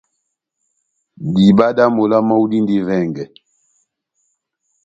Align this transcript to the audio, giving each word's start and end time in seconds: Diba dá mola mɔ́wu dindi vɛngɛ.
Diba 1.33 1.67
dá 1.77 1.85
mola 1.95 2.17
mɔ́wu 2.27 2.45
dindi 2.51 2.77
vɛngɛ. 2.87 3.23